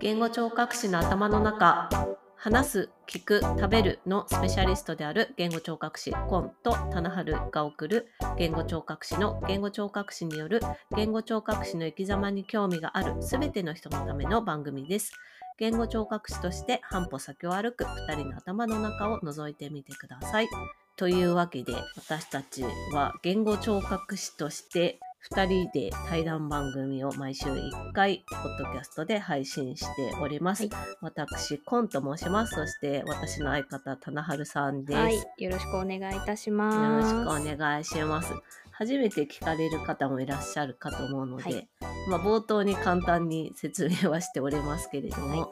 [0.00, 1.88] 言語聴覚士の頭の中
[2.36, 10.60] 話す聞く食べるのスペシャリストである言語聴覚士コンと棚春が送る言語聴覚士の言語聴覚士による
[10.96, 15.12] 言語聴覚士の生き様に興味があるすべての人のための番組です。
[15.58, 20.48] 言語聴覚士として半歩先を歩く2人の頭の中を覗いてみてください。
[20.96, 30.64] というわけで私たちは言語聴覚士として2人で対談番組を毎週1回、ポッドキャストで配信しております。
[30.64, 30.70] はい
[31.00, 32.54] 私、コンと申します。
[32.54, 34.98] そして、私の相方、棚春さんです。
[34.98, 37.08] はい、よろしくお願いいたしよろます。
[37.10, 38.32] しくお願いします。
[38.70, 41.68] 初めて聞かれる方もいらっしゃるかと思うので、はい
[42.08, 45.48] まあ、冒頭に簡単に説明はしておりますけれども、はい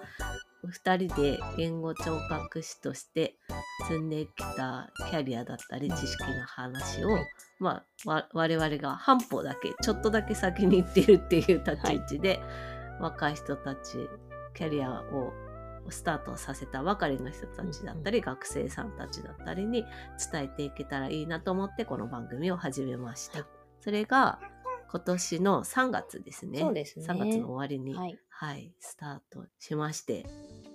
[0.63, 3.37] お二人で言語聴覚士として
[3.89, 7.27] 積んできたキャリアだったり知識の話を、はい。
[7.59, 12.41] まあ、わ我々が半歩だけちょっとだけ先に行ってるっていう立ち位置で、
[13.01, 14.09] 若い人たち
[14.55, 15.33] キャリアを
[15.89, 19.85] スタートさせたばかりの人たちだったり、学生さんたちだったりに
[20.33, 23.39] 伝えていけたらいいなと思ってこの番組を始めました。
[23.39, 23.49] はい。
[23.81, 24.39] それが
[24.91, 26.59] 今年の3月ですね。
[26.59, 27.07] そうですね。
[27.07, 30.27] 3月の終わりに、はい、はい、スタートしまして、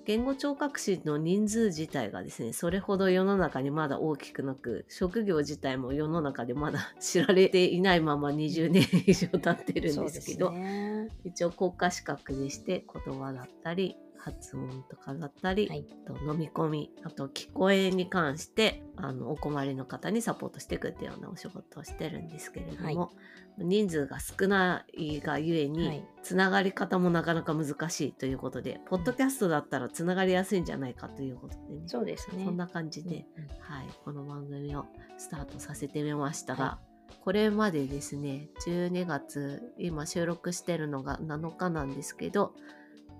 [0.06, 11.10] 言語聴覚士の人数自体がですね、それほど世の中にまだ大きくなく、職業自体も世の中でまだ知られていないまま20年以上経ってるんですけど、ね。
[11.24, 15.86] 一応国家資格でして言葉だったり、発音とかだったり、はい。
[16.08, 23.10] あと飲み込み、あと聞こえに関してあのお困りの方にサポートしていくっていうようなお仕事をしてるんですけれども、は
[23.58, 26.06] 人数が少ないがゆえに、はい。
[26.24, 32.46] つながり方もなかなか難しいということで、ポッドキャストだったらつながりやすいんじゃないかということでね、そうですね。
[32.46, 33.50] そんな感じで、うんうん。
[33.60, 34.86] はい、この番組を
[35.18, 36.80] スタートさせてみましたが、は
[37.26, 42.54] これまでですね12月今収録してるのが7日なんですけど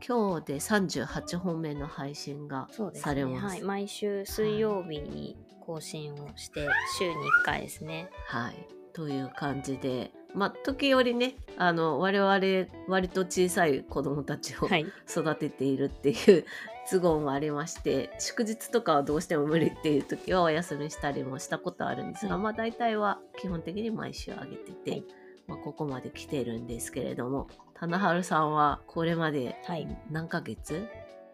[0.06, 2.68] 今日で38本目の配信が。
[2.94, 3.56] されます。
[3.56, 6.68] はい、毎週水曜日に更新をして、
[6.98, 8.10] 週に1回ですね。
[8.28, 12.40] はい、という感じで、まあ、時折ねあの我々
[12.88, 16.46] 割と小さい子供たちをはい、育てているっていう
[16.92, 25.04] 都合もありまして祝日とかはどうしても無理っていう時はお休みしたりもしたことあるんですが、はいまあ大体は基本的に毎週上げてて、はい
[25.48, 30.88] まあ、ここまで来てるんですけれども棚春さんはこれまではい何ヶ月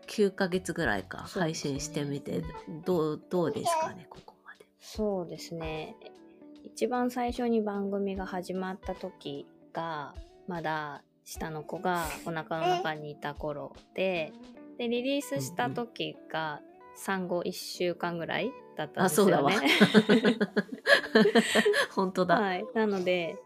[0.07, 2.43] ?9 ヶ月ぐらいか配信してみて
[2.85, 4.65] どうどうですかねここまで。
[4.79, 5.95] そうですね。
[6.63, 10.13] 一番最初に番組が始まった時が、
[10.47, 14.33] まだ下の子がお腹の中にいた頃で、
[14.77, 16.61] で、リリースした時が
[16.95, 19.33] 産後1週間ぐらいだったんあですよね。
[19.33, 19.51] そうだわ
[21.93, 22.39] 本当だ。
[22.39, 22.65] はい。
[22.73, 23.37] なので、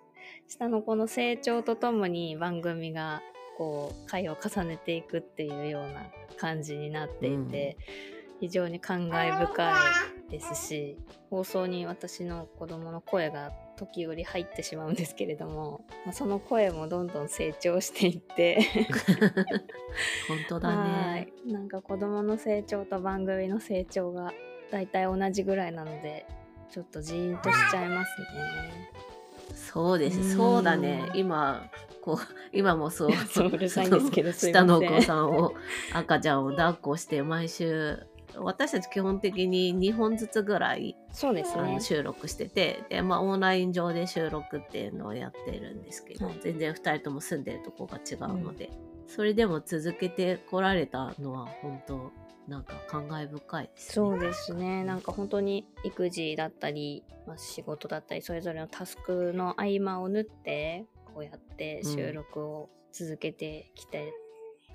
[0.48, 3.22] 下の子の成長とともに番組が
[3.58, 6.08] こう回を重ねていくっていうような
[6.38, 7.78] 感じになっていて、
[8.40, 9.78] 非常に感慨深
[10.28, 10.98] いですし
[11.30, 18.60] 放送に私の子供の声が時折入ってしまうんですけれども、まあ、その声もどんどん成長していって
[20.28, 21.34] 本当だはね。
[21.46, 24.34] いなんか子供の成長と番組の成長が
[24.72, 26.26] 大体同じぐらいなので
[26.70, 28.26] ちょっとジーンとしちゃいますね。
[29.54, 31.10] そうです、うんそうだね。
[31.16, 31.70] 今、
[32.02, 32.18] こう、
[32.54, 33.12] 今もそう。
[33.28, 35.54] そううるさいんですけど 下のお子さんを、
[35.94, 38.06] 赤ちゃんを抱っこして、毎週、
[38.38, 41.80] 私たち基本的に2本ずつぐらい、そうですね。
[41.80, 48.70] 収録してて、で、まあ、オンライン上で収録っていうのをやってるんですけど、はい全然2人とも住んでるとこが違うので、
[49.08, 52.12] それでも続けてこられたのは、本当
[52.48, 53.94] なんか感慨深いですね。
[53.94, 54.84] そうですね。
[54.84, 64.14] なんか本当に育児だったり、まあ、仕事だったり、それぞれのタスクの合間を縫って、こうやって収録を続けてきて、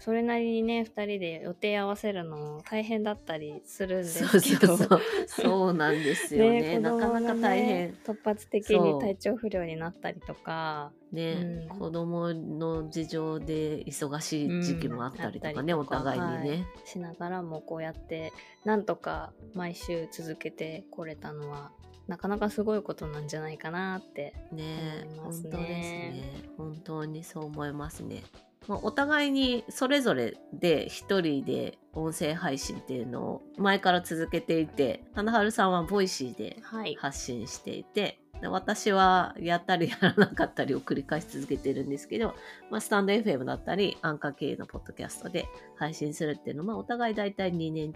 [0.00, 5.00] それなりにね、二人で予定合わせるの大変だったりするんですけど、そうそう。
[5.26, 5.72] そう。
[5.74, 6.76] なんですよね。
[6.76, 7.92] 子なかなか大変。
[8.02, 11.78] 突発的に体調不良になったりとか、ね、うん。
[11.78, 18.32] 子供の事情で忙しい時期もあったりとかね、うんお互いにね、しながらもこうやって
[18.64, 21.72] なんとか毎週続けてこれたのは
[22.06, 26.50] なかなかすごいことなんじゃないかなってね思いますね本当ですね。
[26.56, 28.22] 本当にそう思いますね、
[28.68, 36.94] まあ、お互いにそれぞれで一人で音声配信っていうのを前から続けていて花春さんは Voicy ではい。
[36.94, 42.34] 発信していてで私はやったりやらなかったりを繰り返し続けてるんですけど、
[42.70, 45.46] まあ、スタンド FM だったりアンカー系のポッドキャストで
[45.76, 47.92] 配信するっていうのはお互い大体2年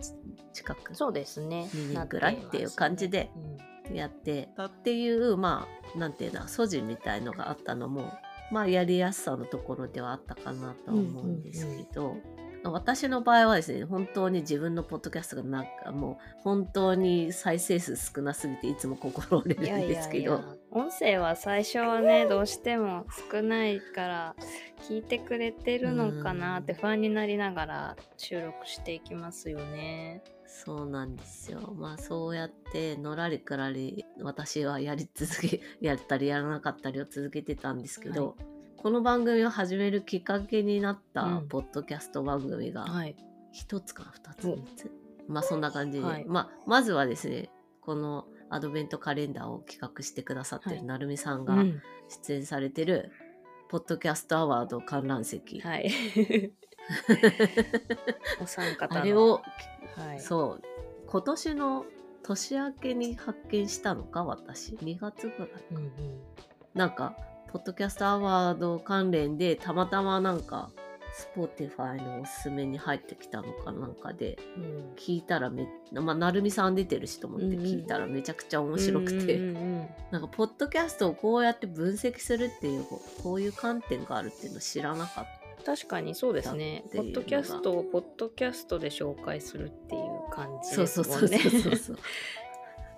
[0.52, 1.68] 近くそうですね。
[1.72, 3.94] 2年ぐらいっていう感じでうん。
[3.94, 8.14] やってたっていうまあなんていうの素地みたいのがあったのも
[8.54, 12.14] まあやりやすさのところではあったかなとは思うんですけど、
[12.62, 20.40] 私の場合はですね、本当に自分のポッドキャストがなんかもう本当に再生数少なすぎていつも心折れるんですけど。
[20.70, 24.36] 音声は最初はね、どうしても少ないから
[24.88, 30.22] 聞いてくれてるのかなって不安になりながら収録していきますよね。
[30.54, 31.74] そうなんですよ。
[31.76, 38.34] まあそうやってのらりくらり私はやり続け、 やったりやらなかったりを続けてたんですけど、はい、
[38.76, 44.90] この番組を始めるきっかけになったポッドキャスト番組が1つか2つ3つ、
[45.26, 51.64] まあそんな感じで、はい、まあまずはですね、このアドベントカレンダーを企画してくださってるなるみさんが
[52.08, 53.10] 出演されてる、
[53.68, 55.60] ポッドキャストアワード観覧席。
[55.60, 55.90] はい。
[58.40, 59.42] お三方あれを
[59.96, 60.62] はい、そう。
[61.06, 61.86] 今年の
[62.22, 64.74] 年明けに発見したのか私。
[64.76, 65.90] 2月ぐらいか、うんうん、
[66.74, 67.16] なんか
[67.52, 70.70] ポッドキャストアワード関連でたまたまなんか
[71.16, 82.84] Spotify のおすすめに入ってきたのかなんかで、うん、聞いたらめまあ成美さん出てるしと思って聞いたらめちゃくちゃ面白くて、うんうん、なんかポッドキャストをこうやって分析するっていう
[83.22, 86.84] こういう観点があるっていうの知らなかった確かにそうですね。
[86.94, 91.38] ポッドキャストをポッドキャストで紹介するっていう感じですもんね。
[91.38, 91.98] そうそうそうそう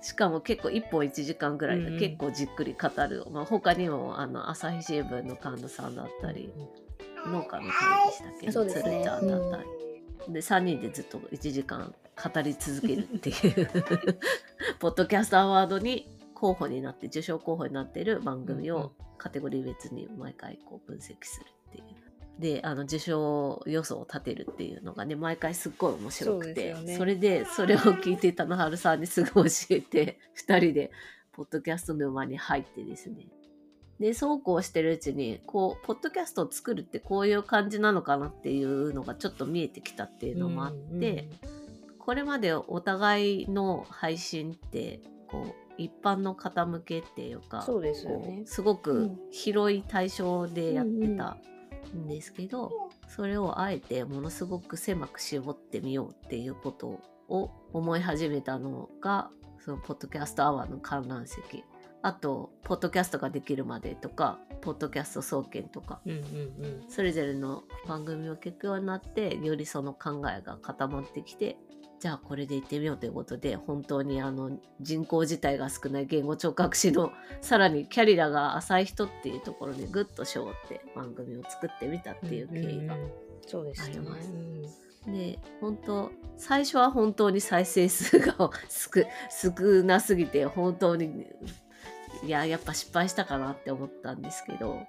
[0.03, 6.53] しかも結構1本1時間ぐらいで結構じっくり語る、うん、まあ、他にもあの朝日新聞の神田さんだったり、
[7.25, 8.53] うん、農家の会でしたっけ？
[8.53, 9.33] そうですね、だったり、
[10.29, 11.93] うん、で3人でずっと1時間
[12.33, 13.33] 語り続けるってい
[13.63, 13.69] う。
[14.79, 22.06] ポッドキャストアワードに候補になって受賞候補になっている番組をカテゴリー別に毎回こう分析するっていう。
[22.39, 30.91] であの受賞予想を立てるっていうのがね毎回すっごい面白くてそ,、ね、それでそれを聞いてたのはるさんにすごい教えて 2人で
[31.33, 33.29] ポッドキャストの馬に入ってですね。
[33.99, 41.51] でそうこうしてるうちにこうポッドキャストを作るってこういう感じなのかなっていうのがちょっと見えてきたっていうのもあって、うん
[41.89, 48.43] うん、これまでお互いの配信ってこう一般の方向けっていうかそうですよね。
[48.45, 51.39] すごく広い対象でやってた
[51.95, 59.31] んですけどそれをあえてものすごく狭く絞ってみようっていうことを思い始めたのが
[59.65, 61.65] そのポッドキャストアワーの観覧席。
[62.03, 71.57] あとポッドキャストができるまでとかポッドキャスト総研とか、うんうんうん、それぞれの番組を聞くようになってよりその考えが固まってきて
[71.99, 84.33] じゃあこれで行ってみようということで本当にあの人口自体が少ない言語聴覚士のさらにキャリアが浅い人っていうところにグッと絞って番組を作ってみたっていう経緯があります。
[85.07, 88.35] で本当最初は本当に再生数が
[88.69, 91.27] 少なすぎて本当に
[92.25, 94.87] いややっぱ失敗したかなって思ったんですけど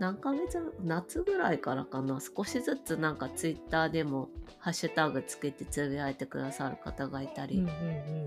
[0.00, 2.18] 何ヶ月夏ぐらいからかな。
[2.20, 7.72] 少しずつなんかツイッターでもハッシュタグつけてつぶやいてくださる方がいたり、うんうんう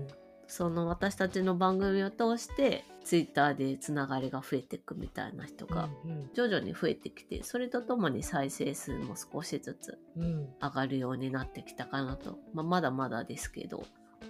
[0.04, 0.08] ん、
[0.46, 5.88] その私たちの番組を通してツイッターでつながりが増えていくみたいな人が
[6.32, 13.84] 徐々に増えてきてそれとともに再生数も少しずつ上がるようになってきたかなと、まあ、まだまだですけど。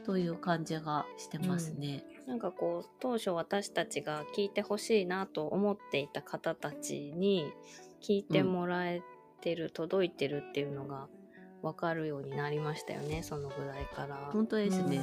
[0.05, 2.05] という感じがしてますね。
[2.09, 7.53] うん、なんかこう当初私たちが聞いてほしいなと思っていた方たちに
[8.03, 9.03] 聞いてもらえ
[9.41, 11.09] てる、うん、届いてるっていうのが
[11.63, 14.17] 分かるようになりましたよねそのぐらいから。
[14.33, 15.03] 本当ですね、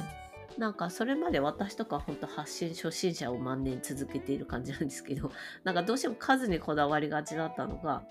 [0.56, 5.30] うん、なんかそれまで私とか本当発信初心者を万年続けている感じなんですけど
[5.62, 8.02] なんかどうしても数にこだわりがちだったのが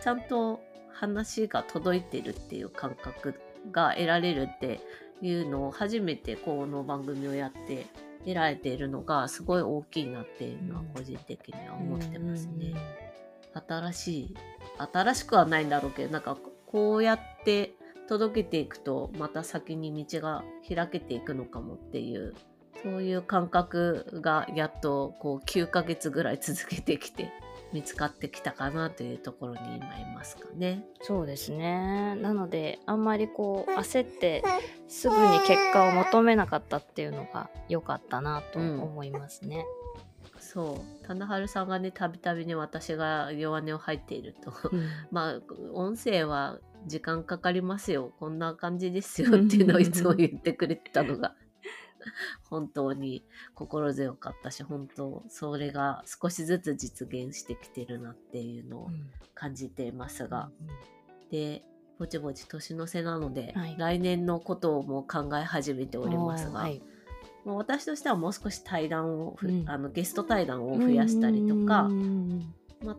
[0.00, 0.60] ちゃんと
[0.92, 3.34] 話が届いてるっていう感覚
[3.70, 4.80] が得られるって
[5.22, 7.86] いうのを初めてこの番組をやって
[8.24, 12.74] 得られているのがすごい大きいなっていうのは個人的には思ってますね。
[13.66, 14.34] 新しい
[14.92, 17.74] 新しくはないんだろうけどなんかこうやって
[18.08, 22.34] 届けていくとまた先に道が開けていくのかもっていう
[22.82, 27.32] そういう感覚がやっとこう9ヶ月ぐらい続けてきて
[27.72, 30.84] 見つかってきたかなというところに今いますかね。
[31.02, 32.16] そうですね。
[32.16, 34.42] なのであんまりこう焦って
[34.88, 39.66] すぐに結果を求めなかったっていうのが良かったなと思いますね。
[40.34, 45.40] うん、そう棚春さんがねたびたびに私が弱音を吐いていると、うん、 まあ
[45.74, 51.34] 音声は時間かかりますよこんな感じですよっていうのをいつも言ってくれてたのが
[52.48, 53.24] 本当に
[53.54, 58.90] 心強かったし本当それが少しずつ実現してきてるなっていうのを
[59.34, 61.64] 感じていますが、うん、で
[61.98, 66.80] ぼちぼち年の瀬なので、はい、来年のことをも考え始めておりますが、はい、
[67.44, 71.88] もう私としてはもう少し対談を、うん、あのゲスト対談を増やしたりとか、
[72.84, 72.96] まあ、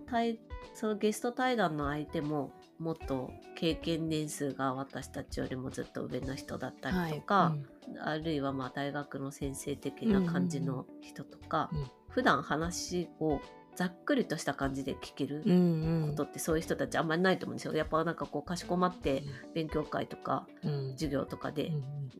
[0.73, 7.55] そのゲスト対談の相手ももっと経験年数が私たちよりもずっと上の人だったはいりとか、
[7.87, 7.99] うん。
[7.99, 11.79] あるいはまあ大学の先生的な感じの人とか、うん。
[11.79, 11.91] うん。
[12.09, 13.39] 普段話を
[13.79, 16.09] ざっくりとした感じで聞けるうんうん。
[16.09, 17.73] ことってそういう人たちあんまりないと思うんですよ。
[17.73, 19.23] やっぱなんかこうかしこまって
[19.55, 20.91] 勉強会とかうん。
[20.91, 21.71] 授業とかで、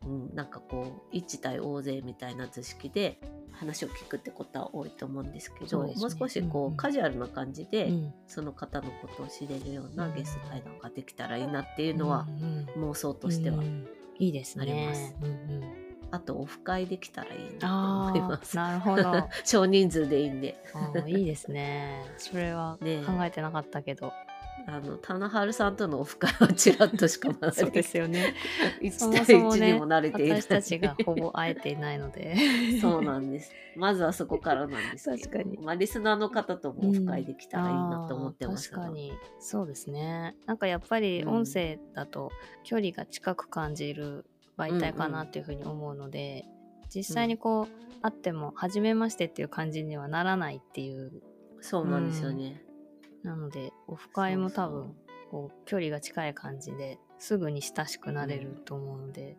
[0.06, 3.20] うんなんかこう一対大勢みたいな図式で
[3.51, 5.96] 話を聞くってことは多いと思うんですけどね。
[5.98, 6.78] もう少しこう、うんうん。
[6.78, 8.13] カジュアルな感じで、うん。
[8.25, 12.89] その方のことを知れるようなうんゲスト対談ができたらいいなっていうのはうんうん。
[12.92, 13.86] 妄想としては、うん。
[14.18, 14.63] いいですね。
[14.63, 15.13] あります。
[15.22, 15.30] うんう
[15.66, 18.60] んあとオフ会できたらいいなあって思います。
[18.60, 19.10] あなるほど。
[19.10, 20.62] あ 少人数でいいんで。
[20.74, 22.04] ーいいですね。
[22.18, 22.86] それは考
[23.24, 24.12] えてなかったけど、
[24.68, 28.34] あの棚春さんとのオフ会はちらっとしかまだそうですよね。
[28.82, 30.42] 1そも対1そもねにも慣れていない。
[30.42, 32.36] 私たちがほぼ会えていないので。
[32.82, 33.51] そうなんです。
[33.75, 35.58] まずはそこからなんですけど確かに。
[35.60, 39.13] まあ、リスナーの方ともオフ会できたらいいなと思ってますが、あー確かに。
[39.39, 40.36] そうですね。
[40.46, 41.30] なんかやっぱりうん。
[41.30, 42.32] 音声だと
[42.63, 44.25] 距離が近く感じる
[44.60, 46.46] 媒体かなっていうふうに思うので、
[46.94, 51.22] 実際にこう会っても初めましてっていう感じにはならないっていう。
[51.62, 52.63] そうなんですよね、
[53.22, 54.96] なのでオフ会も多分
[55.30, 59.38] こう距離が近い感じですぐに親しくなれると思うので、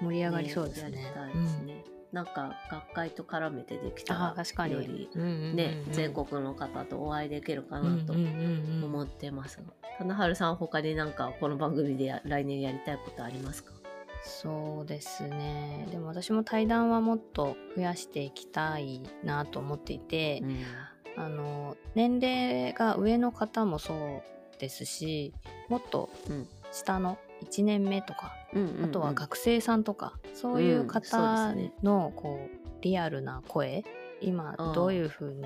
[0.00, 1.02] 盛り上がりそうですね。
[1.02, 4.72] やりたいですね、なんか学会と絡めてできたらに。
[4.72, 5.56] よりうんうんうんうん。
[5.56, 8.84] ね、全国の方とお会いできるかなとうんうんうんうん。
[8.84, 9.64] 思ってますが、
[9.98, 13.72] 棚春さん他になんかこの番組でや来年やりたいことありますか？
[14.24, 15.86] そうですね。
[15.90, 20.42] でも私も対談はもっと増やしていきたいなと思っていて、
[21.16, 24.22] あの年齢が上の方もそ
[24.54, 25.34] うですし
[25.68, 26.48] もっとうん。
[26.72, 28.84] 下の1年目とか、うんうんうん。
[28.86, 33.84] あとは学生さんとか、そういううん方のこうリアルな声
[34.20, 35.44] 今どういうふうに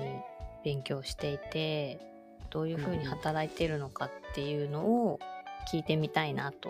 [0.63, 1.99] 勉強していて
[2.49, 5.19] どういうふうに働いているのかっていうのを
[5.71, 6.69] 聞いてみたいなと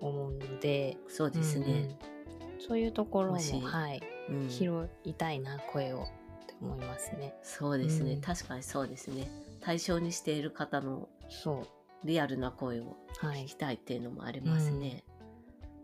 [0.00, 2.60] 思うので、そうですね、うんうん。
[2.60, 4.48] そういうところもはい、うん。
[4.48, 7.34] 拾いたいな声をって思いますね。
[7.42, 8.20] そうですね、うん。
[8.20, 9.30] 確かにそうですね。
[9.60, 11.66] 対象にしている方のそ
[12.04, 15.02] リアルな声を聞きたいっていうのもありますね、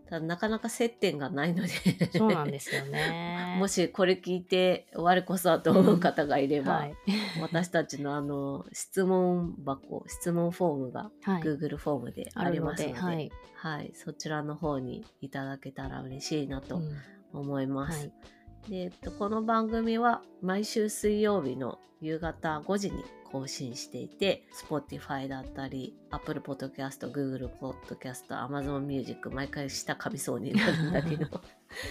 [0.09, 1.69] ただなかなか接点がないので。
[2.11, 3.55] そうなんですよね。
[3.59, 6.95] もしこれ聞いて我こそはと思う方がいれば、はい、
[7.41, 16.95] 私たちのあの質問箱質問フォームがはい、Google フォームでありますので、で、はい、はい、そちらの方にいただけたら嬉しいなとうん。
[17.35, 17.99] 思います。
[17.99, 18.11] はい。
[18.69, 23.03] でえっと、この番組は毎週水曜日の夕方5時に
[23.35, 31.41] 更新していて Spotify だったり Apple Podcast、Google Podcast、Amazon Music 毎回下噛みそうになるんだけど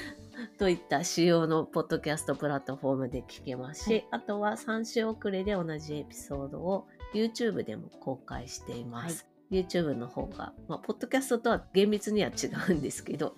[0.59, 4.09] といった主要のポッドキャストプラットフォームで聞けますし、はい。
[4.13, 9.27] あとは3週遅れで同じエピソードを YouTube でも公開しています。
[9.51, 13.37] YouTube の方が、まあ、ポッドキャストとは厳密には違うんですけど、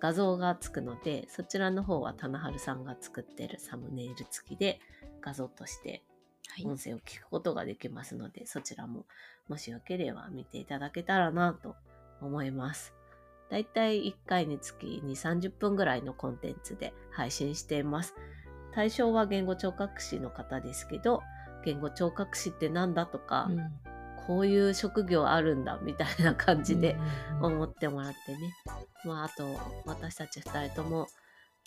[0.00, 4.80] 画像がつくのでそちらの方は棚春さんが作ってるサムネイル付きで
[5.20, 6.13] 画像としてはい
[6.64, 9.04] 音声を聞くことができますので、そちらも
[9.48, 11.74] もしよければ見ていただけたらなと
[12.20, 12.94] 思います。
[13.50, 18.14] だいたい1回につき2、30分ぐらいのコンテンツで配信しています。
[18.72, 21.22] 対象は言語聴覚士の方ですけど、
[21.64, 23.94] 言語聴覚士ってなんだとか、うん
[24.26, 26.96] こういう職業あるんだみたいな感じで
[27.40, 28.54] 思ってもらってね。
[29.04, 29.44] まあ、あと、
[29.84, 31.08] 私たち2人とも、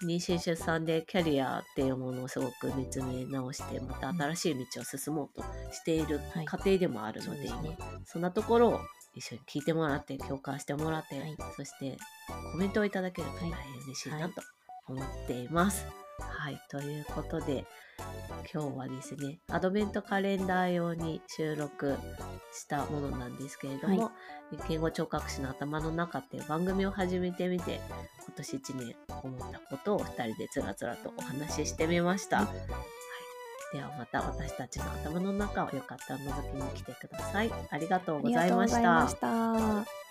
[0.03, 6.45] 妊娠出産でキャリアっていうものをすごく見つめ直して、また新しい道を進もうとしているはい。
[6.45, 7.63] 過程でもあるので、今
[8.05, 8.79] そんなところを
[9.15, 11.35] 一緒に聞いてもらって、共感してもらって、はい。
[11.55, 11.97] そして
[12.51, 13.51] コメントをいただけると大変
[13.85, 14.41] 嬉しいなと
[14.87, 16.06] 思っています。
[16.19, 17.65] はい、ということで、
[18.53, 21.97] 今日はですね、アドベントカレンダー用に収録
[22.53, 24.11] したものなんですけれども、は
[24.67, 27.79] 言語聴覚士の頭の中っていう番組を始めてみて、
[28.25, 32.37] 今年1年思ったことを2人でつらつらとお話ししてみました。
[32.37, 32.43] は
[33.73, 37.51] い、ではまた私たちの頭の中をよかったら覗きに来てください。
[37.69, 38.73] ありがとうございまし。
[39.19, 40.06] た。